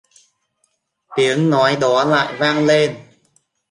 Tiếng 1.15 1.49
nói 1.49 1.77
đó 1.81 2.03
lại 2.05 2.35
vang 2.37 2.65
lên 2.65 2.97